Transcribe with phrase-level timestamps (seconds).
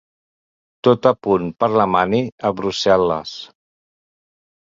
[0.87, 3.37] Tot a punt per la mani a Brussel·les.